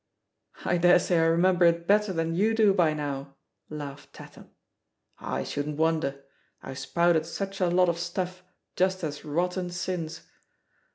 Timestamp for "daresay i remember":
0.79-1.63